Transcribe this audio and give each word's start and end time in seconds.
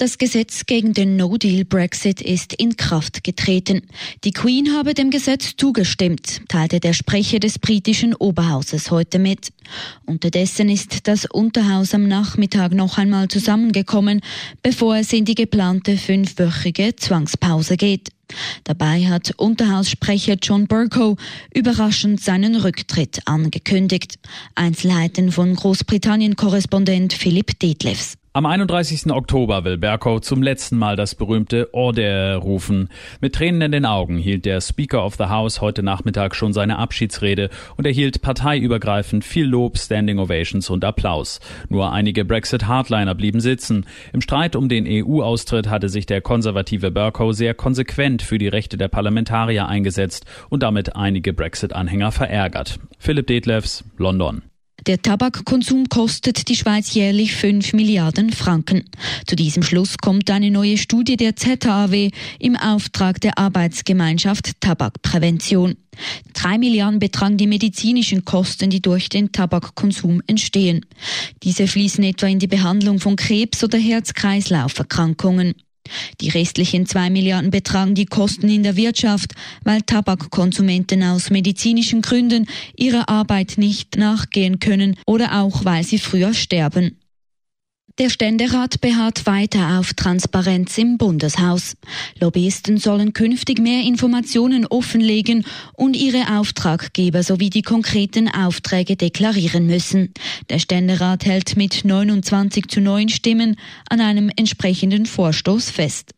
Das 0.00 0.16
Gesetz 0.16 0.64
gegen 0.66 0.94
den 0.94 1.16
No-Deal-Brexit 1.16 2.20
ist 2.20 2.52
in 2.52 2.76
Kraft 2.76 3.24
getreten. 3.24 3.82
Die 4.22 4.30
Queen 4.30 4.76
habe 4.76 4.94
dem 4.94 5.10
Gesetz 5.10 5.56
zugestimmt, 5.56 6.42
teilte 6.46 6.78
der 6.78 6.92
Sprecher 6.92 7.40
des 7.40 7.58
britischen 7.58 8.14
Oberhauses 8.14 8.92
heute 8.92 9.18
mit. 9.18 9.48
Unterdessen 10.06 10.68
ist 10.68 11.08
das 11.08 11.24
Unterhaus 11.24 11.94
am 11.94 12.06
Nachmittag 12.06 12.74
noch 12.74 12.96
einmal 12.96 13.26
zusammengekommen, 13.26 14.20
bevor 14.62 14.98
es 14.98 15.12
in 15.12 15.24
die 15.24 15.34
geplante 15.34 15.96
fünfwöchige 15.96 16.94
Zwangspause 16.94 17.76
geht. 17.76 18.10
Dabei 18.62 19.04
hat 19.08 19.32
Unterhaussprecher 19.36 20.36
John 20.40 20.68
Burko 20.68 21.16
überraschend 21.52 22.20
seinen 22.20 22.54
Rücktritt 22.54 23.18
angekündigt. 23.24 24.20
Einzelheiten 24.54 25.32
von 25.32 25.56
Großbritannien-Korrespondent 25.56 27.14
Philipp 27.14 27.58
Detlefs. 27.58 28.16
Am 28.34 28.44
31. 28.44 29.10
Oktober 29.10 29.64
will 29.64 29.78
Berkow 29.78 30.20
zum 30.20 30.42
letzten 30.42 30.76
Mal 30.76 30.96
das 30.96 31.14
berühmte 31.14 31.72
Order 31.72 32.36
rufen. 32.36 32.90
Mit 33.22 33.34
Tränen 33.34 33.62
in 33.62 33.72
den 33.72 33.86
Augen 33.86 34.18
hielt 34.18 34.44
der 34.44 34.60
Speaker 34.60 35.02
of 35.02 35.16
the 35.16 35.24
House 35.24 35.62
heute 35.62 35.82
Nachmittag 35.82 36.36
schon 36.36 36.52
seine 36.52 36.78
Abschiedsrede 36.78 37.48
und 37.76 37.86
erhielt 37.86 38.20
parteiübergreifend 38.20 39.24
viel 39.24 39.46
Lob, 39.46 39.78
Standing 39.78 40.18
Ovations 40.18 40.68
und 40.68 40.84
Applaus. 40.84 41.40
Nur 41.70 41.90
einige 41.90 42.26
Brexit-Hardliner 42.26 43.14
blieben 43.14 43.40
sitzen. 43.40 43.86
Im 44.12 44.20
Streit 44.20 44.56
um 44.56 44.68
den 44.68 44.86
EU-Austritt 44.86 45.70
hatte 45.70 45.88
sich 45.88 46.04
der 46.04 46.20
konservative 46.20 46.90
Berkow 46.90 47.34
sehr 47.34 47.54
konsequent 47.54 48.20
für 48.20 48.36
die 48.36 48.48
Rechte 48.48 48.76
der 48.76 48.88
Parlamentarier 48.88 49.66
eingesetzt 49.68 50.26
und 50.50 50.62
damit 50.62 50.96
einige 50.96 51.32
Brexit-Anhänger 51.32 52.12
verärgert. 52.12 52.78
Philipp 52.98 53.26
Detlefs, 53.26 53.84
London. 53.96 54.42
Der 54.88 55.02
Tabakkonsum 55.02 55.90
kostet 55.90 56.48
die 56.48 56.56
Schweiz 56.56 56.94
jährlich 56.94 57.34
5 57.34 57.74
Milliarden 57.74 58.32
Franken. 58.32 58.84
Zu 59.26 59.36
diesem 59.36 59.62
Schluss 59.62 59.98
kommt 59.98 60.30
eine 60.30 60.50
neue 60.50 60.78
Studie 60.78 61.18
der 61.18 61.36
ZAW 61.36 62.10
im 62.38 62.56
Auftrag 62.56 63.20
der 63.20 63.36
Arbeitsgemeinschaft 63.36 64.58
Tabakprävention. 64.62 65.76
Drei 66.32 66.56
Milliarden 66.56 67.00
betragen 67.00 67.36
die 67.36 67.46
medizinischen 67.46 68.24
Kosten, 68.24 68.70
die 68.70 68.80
durch 68.80 69.10
den 69.10 69.30
Tabakkonsum 69.30 70.22
entstehen. 70.26 70.86
Diese 71.42 71.66
fließen 71.66 72.02
etwa 72.04 72.26
in 72.26 72.38
die 72.38 72.46
Behandlung 72.46 72.98
von 72.98 73.16
Krebs- 73.16 73.62
oder 73.62 73.76
Herz-Kreislauf-Erkrankungen. 73.76 75.54
Die 76.20 76.28
restlichen 76.28 76.86
zwei 76.86 77.10
Milliarden 77.10 77.50
betragen 77.50 77.94
die 77.94 78.06
Kosten 78.06 78.48
in 78.48 78.62
der 78.62 78.76
Wirtschaft, 78.76 79.34
weil 79.64 79.82
Tabakkonsumenten 79.82 81.02
aus 81.02 81.30
medizinischen 81.30 82.02
Gründen 82.02 82.46
ihrer 82.76 83.08
Arbeit 83.08 83.54
nicht 83.56 83.96
nachgehen 83.96 84.58
können 84.58 84.96
oder 85.06 85.40
auch 85.40 85.64
weil 85.64 85.84
sie 85.84 85.98
früher 85.98 86.34
sterben. 86.34 86.96
Der 87.98 88.10
Ständerat 88.10 88.80
beharrt 88.80 89.26
weiter 89.26 89.80
auf 89.80 89.92
Transparenz 89.92 90.78
im 90.78 90.98
Bundeshaus. 90.98 91.76
Lobbyisten 92.20 92.78
sollen 92.78 93.12
künftig 93.12 93.58
mehr 93.58 93.82
Informationen 93.82 94.66
offenlegen 94.66 95.44
und 95.72 95.96
ihre 95.96 96.38
Auftraggeber 96.38 97.24
sowie 97.24 97.50
die 97.50 97.62
konkreten 97.62 98.28
Aufträge 98.28 98.94
deklarieren 98.94 99.66
müssen. 99.66 100.14
Der 100.48 100.60
Ständerat 100.60 101.24
hält 101.24 101.56
mit 101.56 101.84
29 101.84 102.68
zu 102.68 102.80
9 102.80 103.08
Stimmen 103.08 103.56
an 103.90 104.00
einem 104.00 104.30
entsprechenden 104.36 105.04
Vorstoß 105.04 105.70
fest. 105.70 106.14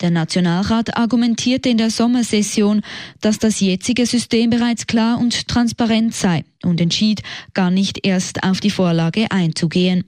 Der 0.00 0.10
Nationalrat 0.10 0.96
argumentierte 0.96 1.68
in 1.68 1.78
der 1.78 1.90
Sommersession, 1.90 2.82
dass 3.20 3.38
das 3.38 3.60
jetzige 3.60 4.06
System 4.06 4.50
bereits 4.50 4.86
klar 4.86 5.18
und 5.18 5.48
transparent 5.48 6.14
sei 6.14 6.44
und 6.62 6.80
entschied, 6.80 7.22
gar 7.54 7.70
nicht 7.70 8.06
erst 8.06 8.42
auf 8.42 8.60
die 8.60 8.70
Vorlage 8.70 9.30
einzugehen. 9.30 10.04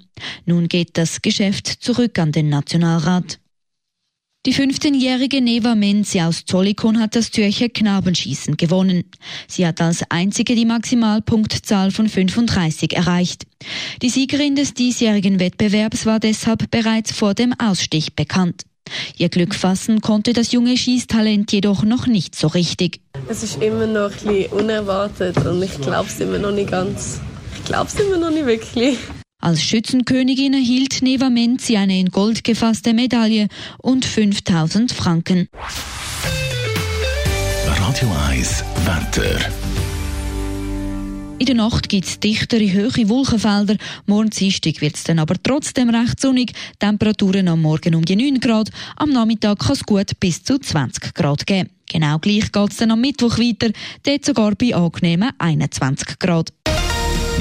Nun 0.47 0.69
geht 0.69 0.97
das 0.97 1.22
Geschäft 1.22 1.66
zurück 1.66 2.19
an 2.19 2.32
den 2.32 2.48
Nationalrat. 2.48 3.38
Die 4.47 4.52
15-jährige 4.52 5.41
Neva 5.41 5.75
Menzi 5.75 6.20
aus 6.20 6.44
Zollikon 6.44 7.00
hat 7.00 7.16
das 7.16 7.31
Zürcher 7.31 7.70
Knabenschießen 7.70 8.58
gewonnen. 8.58 9.04
Sie 9.48 9.66
hat 9.66 9.81
als 9.81 10.02
einzige 10.10 10.54
die 10.54 10.66
Maximalpunktzahl 10.66 11.91
von 11.91 12.10
35 12.10 12.94
erreicht. 12.94 13.46
Die 14.02 14.10
Siegerin 14.10 14.54
des 14.54 14.75
diesjährigen 14.75 15.41
Wettbewerbs 15.41 16.04
war 16.04 16.20
deshalb 16.20 16.70
bereits 16.70 17.10
vor 17.10 17.32
dem 17.32 17.58
Ausstich 17.58 18.14
bekannt. 18.14 18.64
Ihr 19.16 19.28
Glück 19.28 19.54
fassen 19.54 20.00
konnte 20.00 20.32
das 20.32 20.52
junge 20.52 20.76
Schießtalent 20.76 21.52
jedoch 21.52 21.82
noch 21.84 22.06
nicht 22.06 22.34
so 22.34 22.48
richtig. 22.48 23.00
Es 23.28 23.42
ist 23.42 23.62
immer 23.62 23.86
noch 23.86 24.10
ein 24.10 24.26
bisschen 24.26 24.52
unerwartet 24.52 25.36
und 25.46 25.62
ich 25.62 25.80
glaube 25.80 26.08
es 26.08 26.20
immer 26.20 26.38
noch 26.38 26.52
nicht 26.52 26.70
ganz. 26.70 27.20
Ich 27.56 27.64
glaube 27.64 27.88
es 27.88 27.98
immer 28.00 28.18
noch 28.18 28.30
nicht 28.30 28.46
wirklich. 28.46 28.98
Als 29.40 29.62
Schützenkönigin 29.62 30.54
erhielt 30.54 31.02
Neva 31.02 31.28
Menzi 31.28 31.76
eine 31.76 31.98
in 31.98 32.10
Gold 32.10 32.44
gefasste 32.44 32.94
Medaille 32.94 33.48
und 33.78 34.06
5000 34.06 34.92
Franken. 34.92 35.48
Radio 37.66 38.08
1 38.30 38.64
Wetter. 38.86 39.63
In 41.38 41.46
der 41.46 41.56
Nacht 41.56 41.88
gibt 41.88 42.06
es 42.06 42.20
dichtere, 42.20 42.72
hohe 42.72 43.08
Wolkenfelder. 43.08 43.76
Morgen 44.06 44.30
Dienstag 44.30 44.80
wird 44.80 44.94
es 44.94 45.04
dann 45.04 45.18
aber 45.18 45.34
trotzdem 45.42 45.90
recht 45.90 46.20
sonnig. 46.20 46.52
Temperaturen 46.78 47.48
am 47.48 47.60
Morgen 47.60 47.96
um 47.96 48.04
die 48.04 48.16
9 48.16 48.40
Grad. 48.40 48.70
Am 48.96 49.10
Nachmittag 49.10 49.58
kann 49.58 49.72
es 49.72 49.82
gut 49.82 50.18
bis 50.20 50.42
zu 50.42 50.58
20 50.58 51.12
Grad 51.12 51.46
geben. 51.46 51.70
Genau 51.90 52.18
gleich 52.18 52.50
geht 52.50 52.70
es 52.70 52.76
dann 52.78 52.92
am 52.92 53.00
Mittwoch 53.00 53.38
weiter. 53.38 53.70
Dort 54.04 54.24
sogar 54.24 54.54
bei 54.54 54.74
angenehmen 54.74 55.30
21 55.38 56.18
Grad. 56.18 56.52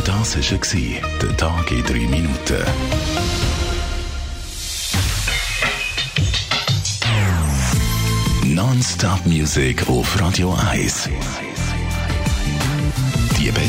Das 0.03 0.35
war 0.35 1.01
der 1.21 1.37
Tag 1.37 1.71
in 1.71 1.83
3 1.83 1.93
Minuten. 2.07 2.63
Non-Stop 8.45 9.25
Music 9.25 9.87
auf 9.87 10.19
Radio 10.19 10.53
1. 10.53 11.09